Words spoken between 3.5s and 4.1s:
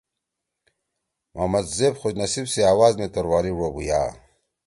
ڙو بُھویا۔